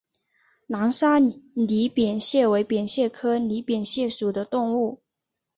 [0.65, 4.99] 南沙拟扁蟹为扁蟹科拟扁蟹属的动物。